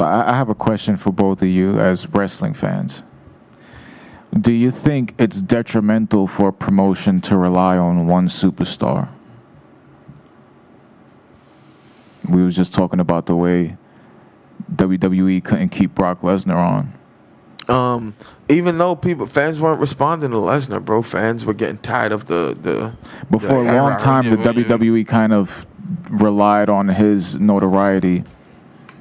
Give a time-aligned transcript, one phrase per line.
[0.00, 3.04] So I, I have a question for both of you as wrestling fans.
[4.32, 9.10] Do you think it's detrimental for a promotion to rely on one superstar?
[12.26, 13.76] We was just talking about the way
[14.74, 16.94] WWE couldn't keep Brock Lesnar on.
[17.68, 18.14] Um,
[18.48, 22.56] even though people fans weren't responding to Lesnar, bro, fans were getting tired of the
[22.58, 22.96] the.
[23.30, 24.36] But for a long time, the.
[24.36, 25.66] WWE kind of
[26.08, 28.24] relied on his notoriety.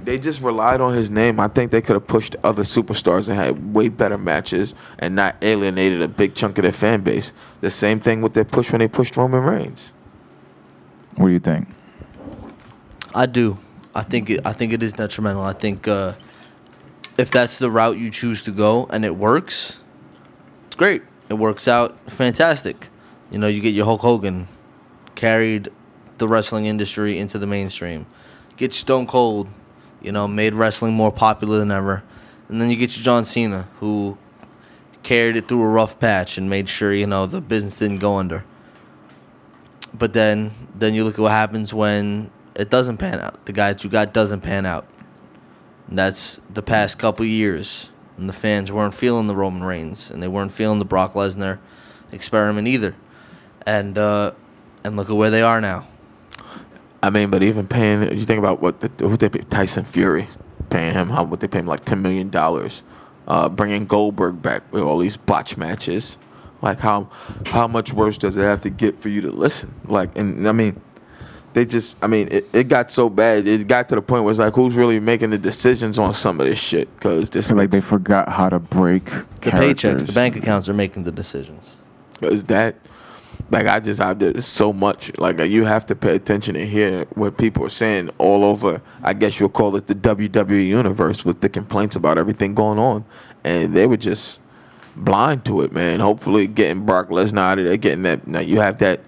[0.09, 1.39] They just relied on his name.
[1.39, 5.35] I think they could have pushed other superstars and had way better matches and not
[5.43, 7.31] alienated a big chunk of their fan base.
[7.61, 9.93] The same thing with their push when they pushed Roman Reigns.
[11.17, 11.67] What do you think?
[13.13, 13.59] I do.
[13.93, 15.43] I think it, I think it is detrimental.
[15.43, 16.13] I think uh,
[17.19, 19.79] if that's the route you choose to go and it works,
[20.65, 21.03] it's great.
[21.29, 22.89] It works out fantastic.
[23.29, 24.47] You know, you get your Hulk Hogan,
[25.13, 25.69] carried
[26.17, 28.07] the wrestling industry into the mainstream.
[28.57, 29.49] Get Stone Cold,
[30.01, 32.03] you know, made wrestling more popular than ever.
[32.47, 34.17] And then you get your John Cena, who
[35.03, 38.17] carried it through a rough patch and made sure, you know, the business didn't go
[38.17, 38.43] under.
[39.93, 43.45] But then then you look at what happens when it doesn't pan out.
[43.45, 44.85] The guy that you got doesn't pan out.
[45.87, 47.91] And that's the past couple years.
[48.17, 51.59] And the fans weren't feeling the Roman Reigns and they weren't feeling the Brock Lesnar
[52.11, 52.95] experiment either.
[53.65, 54.33] And uh
[54.83, 55.87] and look at where they are now.
[57.01, 60.27] I mean, but even paying, you think about what the, what they pay Tyson Fury,
[60.69, 62.83] paying him how what they pay him like ten million dollars,
[63.27, 66.17] uh, bringing Goldberg back with all these botch matches,
[66.61, 67.09] like how
[67.47, 69.73] how much worse does it have to get for you to listen?
[69.85, 70.81] Like, and I mean,
[71.53, 74.31] they just, I mean, it, it got so bad, it got to the point where
[74.31, 76.93] it's like, who's really making the decisions on some of this shit?
[76.95, 81.03] Because this like they forgot how to break The paychecks, the bank accounts are making
[81.03, 81.77] the decisions.
[82.21, 82.75] Is that
[83.51, 87.05] like I just I did so much like you have to pay attention and hear
[87.15, 88.81] what people are saying all over.
[89.01, 93.05] I guess you'll call it the WWE universe with the complaints about everything going on,
[93.43, 94.39] and they were just
[94.95, 95.99] blind to it, man.
[95.99, 98.27] Hopefully, getting Brock Lesnar out of there, getting that.
[98.27, 99.01] Now you have that.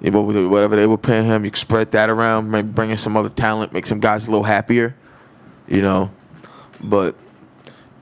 [0.00, 3.72] Whatever they were paying him, you spread that around, maybe bring in some other talent,
[3.72, 4.94] make some guys a little happier,
[5.66, 6.10] you know.
[6.82, 7.16] But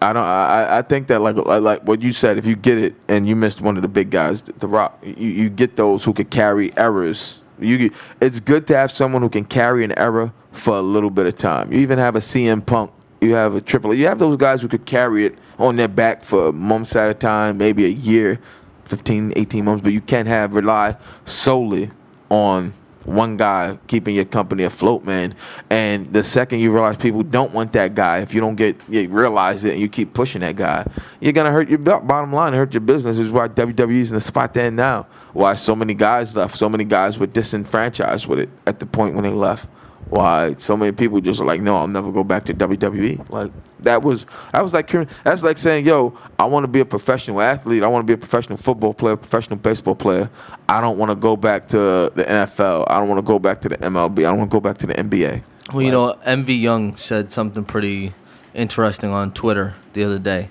[0.02, 0.24] I don't.
[0.24, 3.36] I, I think that like like what you said, if you get it and you
[3.36, 6.76] missed one of the big guys, the Rock, you, you get those who could carry
[6.76, 7.38] errors.
[7.58, 11.10] You get, it's good to have someone who can carry an error for a little
[11.10, 11.72] bit of time.
[11.72, 12.90] You even have a CM Punk.
[13.20, 13.94] You have a Triple.
[13.94, 17.14] You have those guys who could carry it on their back for months at a
[17.14, 18.40] time, maybe a year,
[18.86, 19.82] 15, 18 months.
[19.84, 21.90] But you can't have rely solely
[22.28, 22.72] on
[23.06, 25.34] one guy keeping your company afloat, man.
[25.70, 29.08] And the second you realize people don't want that guy, if you don't get you
[29.08, 30.86] realize it and you keep pushing that guy,
[31.20, 33.18] you're gonna hurt your bottom line, hurt your business.
[33.18, 35.06] Which is why WWE's in the spot they're in now.
[35.32, 39.14] Why so many guys left, so many guys were disenfranchised with it at the point
[39.14, 39.69] when they left.
[40.12, 43.31] Why so many people just are like, no, I'll never go back to WWE.
[43.31, 43.50] Like
[43.81, 44.91] that was that was like
[45.25, 47.83] that's like saying, yo, I want to be a professional athlete.
[47.83, 50.28] I want to be a professional football player, professional baseball player.
[50.69, 52.84] I don't want to go back to the NFL.
[52.89, 54.19] I don't want to go back to the MLB.
[54.19, 55.43] I don't want to go back to the NBA.
[55.73, 58.12] Well, you know, MV Young said something pretty
[58.53, 60.50] interesting on Twitter the other day.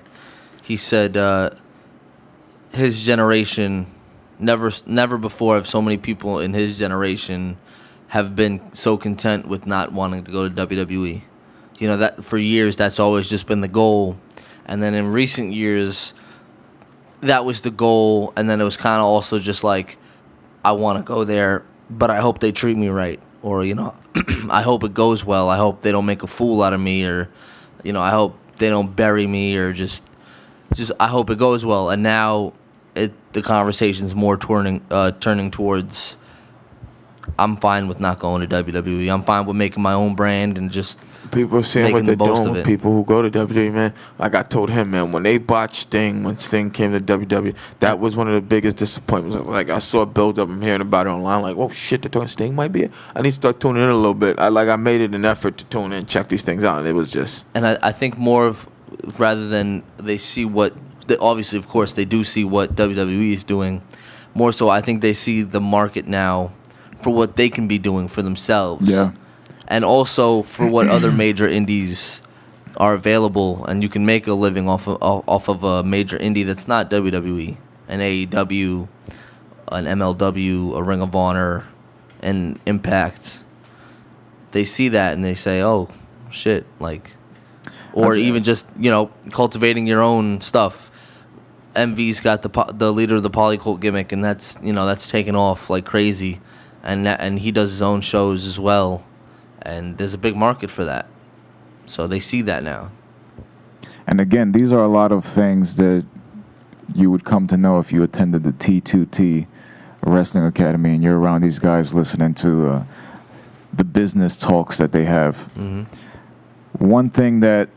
[0.64, 1.52] He said uh,
[2.74, 3.86] his generation
[4.40, 7.58] never never before have so many people in his generation
[8.12, 11.22] have been so content with not wanting to go to WWE.
[11.80, 14.18] You know that for years that's always just been the goal,
[14.66, 16.14] and then in recent years,
[17.22, 19.98] that was the goal, and then it was kind of also just like,
[20.64, 23.96] I want to go there, but I hope they treat me right, or you know,
[24.50, 25.50] I hope it goes well.
[25.50, 27.30] I hope they don't make a fool out of me, or
[27.82, 30.04] you know, I hope they don't bury me, or just,
[30.76, 31.90] just I hope it goes well.
[31.90, 32.52] And now,
[32.94, 36.18] it the conversation's more turning uh, turning towards.
[37.38, 39.12] I'm fine with not going to WWE.
[39.12, 41.00] I'm fine with making my own brand and just
[41.32, 43.94] People are seeing what they're the doing with people who go to WWE, man.
[44.20, 48.00] Like I told him, man, when they botched Sting, when Sting came to WWE, that
[48.00, 49.48] was one of the biggest disappointments.
[49.48, 51.42] Like I saw a build up, I'm hearing about it online.
[51.42, 52.92] Like, oh shit, they're talking Sting might be it.
[53.16, 54.40] I need to start tuning in a little bit.
[54.40, 56.88] I like I made it an effort to tune in, check these things out, and
[56.88, 58.68] it was just and I, I think more of
[59.18, 60.74] rather than they see what
[61.08, 63.82] they, obviously of course they do see what WWE is doing
[64.34, 66.52] more so I think they see the market now
[67.04, 69.12] for what they can be doing for themselves Yeah.
[69.68, 72.22] and also for what other major indies
[72.78, 76.46] are available and you can make a living off of off of a major indie
[76.46, 77.58] that's not WWE
[77.88, 78.88] an AEW
[79.72, 81.66] an MLW a Ring of Honor
[82.22, 83.44] an Impact
[84.52, 85.90] they see that and they say oh
[86.30, 87.12] shit like
[87.94, 88.22] or Okay.
[88.22, 90.90] even just you know cultivating your own stuff.
[91.76, 95.10] MV's got the po- the leader of the polycult gimmick, and that's you know that's
[95.10, 96.40] taken off like crazy,
[96.84, 99.06] and that, and he does his own shows as well,
[99.62, 101.08] and there's a big market for that.
[101.86, 102.92] So they see that now.
[104.08, 106.06] And again, these are a lot of things that
[106.94, 109.48] you would come to know if you attended the T2T
[110.04, 112.84] Wrestling Academy and you're around these guys listening to uh,
[113.72, 115.38] the business talks that they have.
[115.54, 115.84] hmm
[116.78, 117.70] One thing that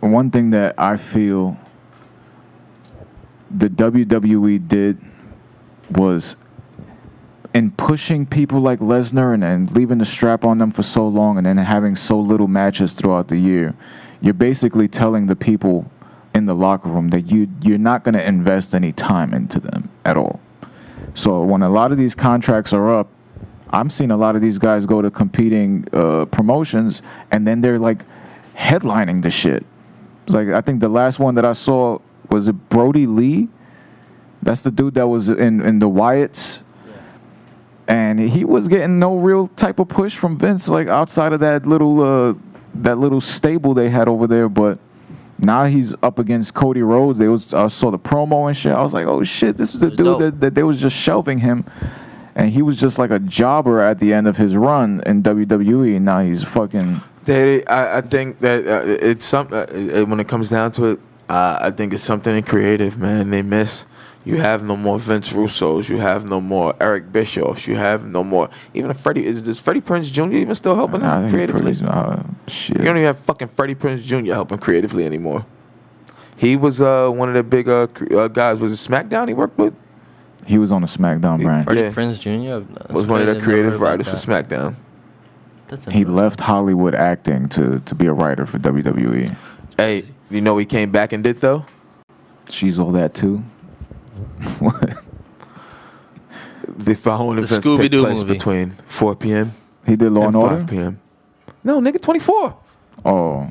[0.00, 1.56] one thing that I feel
[3.50, 4.98] the WWE did
[5.90, 6.36] was
[7.54, 11.36] in pushing people like Lesnar and, and leaving the strap on them for so long
[11.36, 13.74] and then having so little matches throughout the year,
[14.20, 15.90] you're basically telling the people
[16.34, 19.90] in the locker room that you you're not going to invest any time into them
[20.04, 20.40] at all.
[21.14, 23.08] So when a lot of these contracts are up,
[23.70, 27.78] I'm seeing a lot of these guys go to competing uh, promotions and then they're
[27.78, 28.04] like
[28.56, 29.66] headlining the shit.
[30.24, 31.98] It's like I think the last one that I saw
[32.30, 33.48] was it Brodie Lee.
[34.40, 36.62] That's the dude that was in in the Wyatts
[37.92, 41.66] and he was getting no real type of push from Vince, like outside of that
[41.66, 42.34] little uh,
[42.76, 44.48] that little stable they had over there.
[44.48, 44.78] But
[45.38, 47.18] now he's up against Cody Rhodes.
[47.18, 48.72] They was I saw the promo and shit.
[48.72, 51.40] I was like, oh shit, this is the dude that, that they was just shelving
[51.40, 51.66] him,
[52.34, 55.96] and he was just like a jobber at the end of his run in WWE.
[55.96, 57.02] And now he's fucking.
[57.24, 59.58] They, I, I think that uh, it's something.
[59.58, 61.00] Uh, when it comes down to it,
[61.32, 63.30] uh, I think it's something in creative, man.
[63.30, 63.86] They miss.
[64.24, 65.88] You have no more Vince Russo's.
[65.88, 67.66] You have no more Eric Bischoffs.
[67.66, 68.48] You have no more.
[68.72, 70.32] Even Freddie is does Freddie Prinze Jr.
[70.34, 71.74] even still helping I out think creatively?
[71.74, 72.78] pretty- uh, shit.
[72.78, 74.32] You don't even have fucking Freddie Prinze Jr.
[74.34, 75.44] helping creatively anymore.
[76.36, 78.58] He was uh, one of the big uh, uh, guys.
[78.60, 79.74] Was it SmackDown he worked with?
[80.46, 81.64] He was on the SmackDown He- brand.
[81.64, 81.90] Freddie Yeah.
[81.90, 82.64] Prinze Jr.
[82.78, 84.16] That's Was one of the creative writers for.
[84.16, 84.76] SmackDown.
[85.68, 89.34] That's He left Hollywood acting to to be a writer for WWE.
[89.76, 91.64] Hey, you know he came back and did though?
[92.48, 93.44] She's all that too.
[94.58, 95.04] What?
[96.66, 98.32] The following The events take Scooby-Doo place movie.
[98.34, 99.52] between 4 p.m.
[99.86, 100.64] He did Law and and 5 Order.
[100.66, 101.00] p.m.
[101.64, 102.56] No, nigga, 24.
[103.04, 103.50] Oh,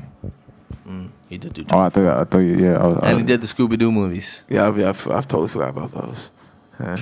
[0.88, 1.64] Mm, he did do.
[1.70, 2.76] oh, I thought I thought you, yeah.
[2.76, 4.42] I was, I and he was- did the Scooby Doo movies.
[4.48, 6.30] Yeah, I've, I've, I've totally forgot about those.
[6.76, 6.96] Huh.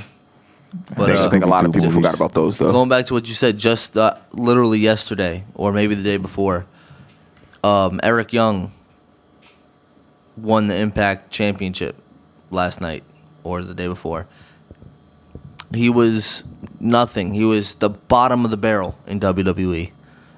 [0.97, 2.71] But, I, think, I uh, think a lot of Scooby-Doo people forgot about those though.
[2.73, 6.67] Going back to what you said just uh, literally yesterday, or maybe the day before,
[7.65, 8.71] um, Eric Young
[10.43, 11.97] won the Impact Championship
[12.51, 13.03] last night
[13.45, 14.27] or the day before.
[15.73, 16.45] He was
[16.81, 17.35] nothing.
[17.35, 19.93] He was the bottom of the barrel in WWE.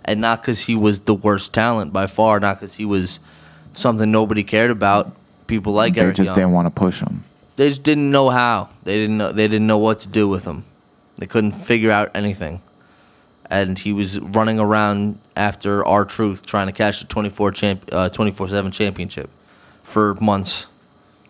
[0.05, 3.21] And not because he was the worst talent by far, not because he was
[3.73, 5.15] something nobody cared about.
[5.47, 6.35] People like they Eric just Young.
[6.37, 7.25] didn't want to push him.
[7.57, 8.71] They just didn't know how.
[8.85, 9.33] They didn't know.
[9.33, 10.65] They didn't know what to do with him.
[11.17, 12.63] They couldn't figure out anything.
[13.51, 18.73] And he was running around after R-Truth, trying to catch the 24 champ, uh, 24/7
[18.73, 19.31] championship
[19.93, 20.67] for months.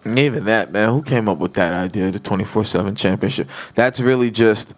[0.07, 0.89] Even that, man.
[0.89, 3.49] Who came up with that idea, the 24 7 championship?
[3.75, 4.75] That's really just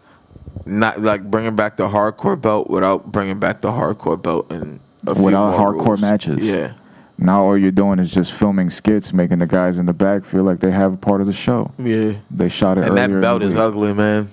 [0.67, 5.11] not like bringing back the hardcore belt without bringing back the hardcore belt and a
[5.15, 6.01] Without more hardcore rules.
[6.01, 6.47] matches.
[6.47, 6.73] Yeah.
[7.17, 10.43] Now all you're doing is just filming skits, making the guys in the back feel
[10.43, 11.71] like they have a part of the show.
[11.79, 12.15] Yeah.
[12.31, 13.63] They shot it And that earlier in belt is week.
[13.63, 14.31] ugly, man.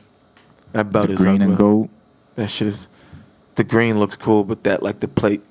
[0.74, 1.46] That belt The is green ugly.
[1.48, 1.90] and gold.
[2.36, 2.88] That shit is.
[3.56, 5.42] The green looks cool, but that, like, the plate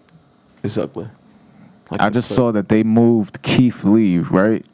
[0.63, 1.09] is ugly.
[1.91, 4.65] Like I just saw that they moved Keith Lee, right?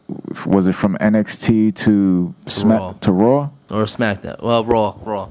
[0.44, 2.92] Was it from NXT to Smack Raw.
[2.92, 3.50] to Raw?
[3.70, 4.42] Or SmackDown.
[4.42, 5.30] Well, Raw, Raw.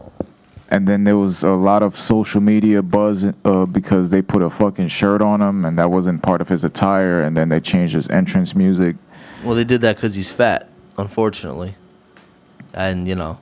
[0.69, 4.49] And then there was a lot of social media buzz uh, because they put a
[4.49, 7.21] fucking shirt on him, and that wasn't part of his attire.
[7.21, 8.95] And then they changed his entrance music.
[9.43, 11.75] Well, they did that because he's fat, unfortunately.
[12.73, 13.37] And you know,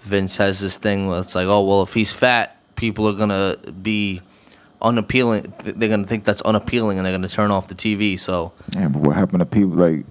[0.00, 3.58] Vince has this thing where it's like, oh well, if he's fat, people are gonna
[3.82, 4.22] be
[4.82, 5.52] unappealing.
[5.62, 8.18] They're gonna think that's unappealing, and they're gonna turn off the TV.
[8.18, 10.04] So Yeah, but what happened to people like?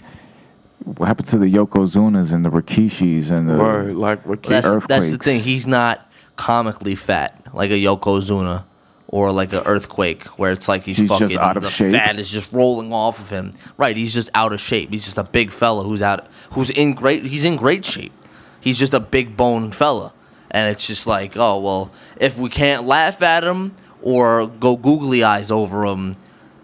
[0.84, 3.58] What happened to the Yokozunas and the Rikishis and the?
[3.58, 5.42] Word, like, what that's Keith, that's the thing.
[5.42, 8.64] He's not comically fat like a Yokozuna
[9.08, 11.92] or like an earthquake, where it's like he's, He's fucking just out of the shape?
[11.92, 13.54] fat is just rolling off of him.
[13.78, 14.90] Right, he's just out of shape.
[14.90, 17.24] He's just a big fella who's out, who's in great.
[17.26, 18.14] He's in great shape.
[18.62, 20.14] He's just a big boned fella,
[20.50, 25.24] and it's just like, oh well, if we can't laugh at him or go googly
[25.24, 26.16] eyes over him,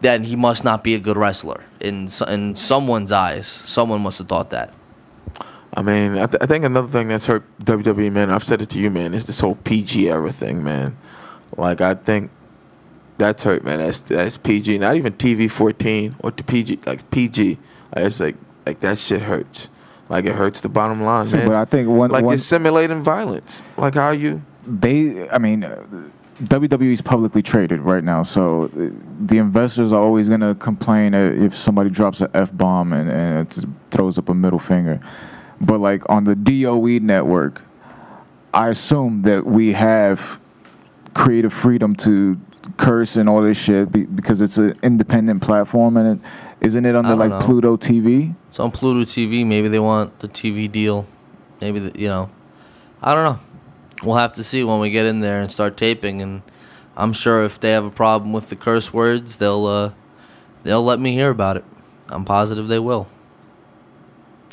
[0.02, 3.48] then he must not be a good wrestler in in someone's eyes.
[3.48, 4.74] Someone must have thought that.
[5.74, 8.70] I mean, I, th- I think another thing that's hurt WWE, man, I've said it
[8.72, 10.98] to you, man, is this whole PG era thing, man.
[11.56, 12.32] Like, I think
[13.20, 13.78] that's hurt, man.
[13.78, 17.60] That's that's PG, not even TV 14 or the PG, like PG.
[17.96, 19.70] Like, it's like, like that shit hurts.
[20.10, 21.48] Like, it hurts the bottom line, man.
[21.48, 23.62] but I think one, like, one you're simulating violence.
[23.78, 24.42] Like, how you.
[24.66, 25.86] they i mean uh,
[26.44, 28.90] WWE is publicly traded right now so uh,
[29.20, 33.66] the investors are always going to complain if somebody drops an f-bomb and, and it
[33.92, 35.00] throws up a middle finger
[35.60, 37.64] but like on the doe network
[38.54, 40.40] i assume that we have
[41.16, 42.40] creative freedom to
[42.78, 46.28] curse and all this shit because it's an independent platform and it
[46.60, 47.40] isn't it under like know.
[47.40, 48.36] Pluto TV?
[48.48, 49.46] It's on Pluto TV.
[49.46, 51.06] Maybe they want the TV deal.
[51.62, 52.30] Maybe the, you know,
[53.02, 53.40] I don't know.
[54.04, 56.22] We'll have to see when we get in there and start taping.
[56.22, 56.42] And
[56.96, 59.92] I'm sure if they have a problem with the curse words, they'll uh,
[60.64, 61.66] they'll let me hear about it.
[62.10, 63.08] I'm positive they will.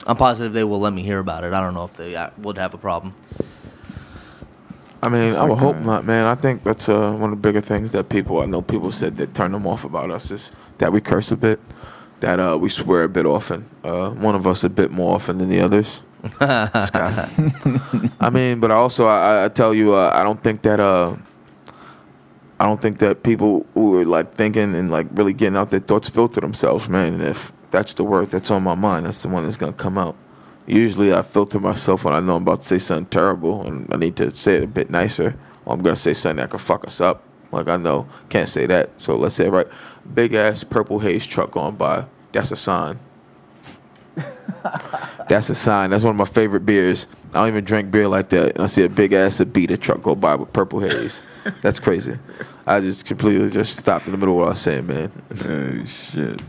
[0.07, 1.53] I'm positive they will let me hear about it.
[1.53, 3.15] I don't know if they uh, would have a problem.
[5.03, 6.27] I mean, It's I would like, hope uh, not, man.
[6.27, 9.17] I think that's uh, one of the bigger things that people I know people said
[9.17, 11.61] that turned them off about us is that we curse a bit,
[12.21, 13.69] that uh, we swear a bit often.
[13.83, 16.03] Uh, one of us a bit more often than the others.
[16.41, 21.17] I mean, but also I, I tell you, uh, I don't think that uh,
[22.59, 25.81] I don't think that people who are like thinking and like really getting out their
[25.81, 27.15] thoughts filter themselves, man.
[27.15, 29.99] And if that's the word that's on my mind, that's the one that's gonna come
[29.99, 30.17] out.
[30.67, 33.97] Usually, I filter myself when I know I'm about to say something terrible, and I
[33.99, 35.37] need to say it a bit nicer.
[35.67, 37.23] Or I'm gonna say something that could fuck us up.
[37.53, 39.67] Like I know can't say that, so let's say right.
[40.15, 42.07] Big ass purple haze truck going by.
[42.33, 42.99] That's a sign.
[45.29, 45.91] That's a sign.
[45.91, 47.07] That's one of my favorite beers.
[47.31, 48.59] I don't even drink beer like that.
[48.61, 51.23] I see a big ass Abita truck go by with purple haze.
[51.63, 52.19] That's crazy.
[52.67, 55.13] I just completely just stopped in the middle of what I was saying, man.
[55.47, 56.43] Oh shit.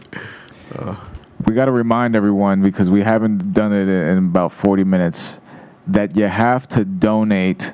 [1.45, 5.39] we got to remind everyone because we haven't done it in about 40 minutes
[5.87, 7.73] that you have to donate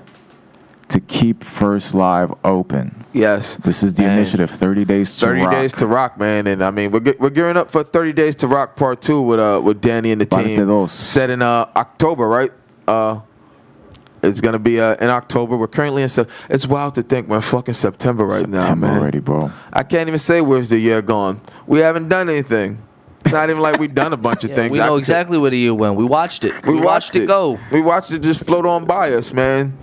[0.92, 3.04] to keep First Live open.
[3.14, 3.56] Yes.
[3.58, 5.52] This is the And initiative 30 days to 30 rock.
[5.52, 6.48] days to rock, man.
[6.48, 9.22] And I mean, we're, ge- we're gearing up for 30 days to rock part two
[9.22, 10.68] with uh with Danny and the Parte team.
[10.68, 10.94] dos.
[10.94, 12.52] Set in uh October, right?
[12.88, 13.22] Uh,
[14.24, 15.58] it's gonna be uh, in October.
[15.58, 16.10] We're currently in.
[16.10, 19.00] Sep- it's wild to think we're fucking September right now, September man.
[19.00, 19.52] already, bro.
[19.74, 21.42] I can't even say where's the year gone.
[21.68, 22.78] We haven't done anything.
[23.26, 24.72] It's not even like we've done a bunch of Yeah, things.
[24.72, 25.96] we know exactly where the year went.
[25.96, 26.66] We watched it.
[26.66, 27.60] We, watched, it go.
[27.72, 29.78] We watched it just float on by us, man.